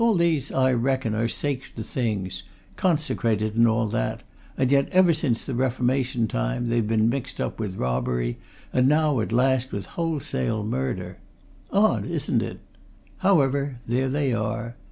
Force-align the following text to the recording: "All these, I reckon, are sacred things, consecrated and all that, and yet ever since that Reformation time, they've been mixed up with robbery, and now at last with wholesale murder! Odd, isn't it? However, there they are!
"All 0.01 0.15
these, 0.15 0.51
I 0.51 0.73
reckon, 0.73 1.13
are 1.13 1.27
sacred 1.27 1.85
things, 1.85 2.41
consecrated 2.75 3.55
and 3.55 3.67
all 3.67 3.85
that, 3.89 4.23
and 4.57 4.71
yet 4.71 4.89
ever 4.89 5.13
since 5.13 5.43
that 5.45 5.53
Reformation 5.53 6.27
time, 6.27 6.69
they've 6.69 6.87
been 6.87 7.07
mixed 7.07 7.39
up 7.39 7.59
with 7.59 7.75
robbery, 7.75 8.39
and 8.73 8.87
now 8.87 9.19
at 9.19 9.31
last 9.31 9.71
with 9.71 9.85
wholesale 9.85 10.63
murder! 10.63 11.19
Odd, 11.71 12.07
isn't 12.07 12.41
it? 12.41 12.61
However, 13.17 13.77
there 13.87 14.09
they 14.09 14.33
are! 14.33 14.75